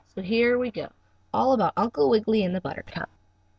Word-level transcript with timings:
So 0.15 0.21
here 0.23 0.57
we 0.57 0.71
go, 0.71 0.87
all 1.31 1.53
about 1.53 1.73
Uncle 1.77 2.09
Wiggily 2.09 2.41
and 2.43 2.55
the 2.55 2.59
buttercup. 2.61 3.09